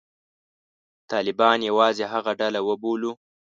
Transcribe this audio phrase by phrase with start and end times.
[1.11, 3.11] طالبان یوازې هغه ډله وبولو.